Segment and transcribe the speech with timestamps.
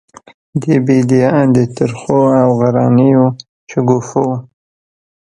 [0.63, 3.25] د بیدیا د ترخو او غرنیو
[3.71, 4.27] شګوفو،